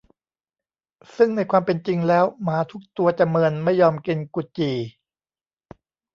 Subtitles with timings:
[1.15, 4.75] ซึ่งในความเป็นจริงแล้วหมาทุกตัวจะเมินไม่ยอมกินกุดจี่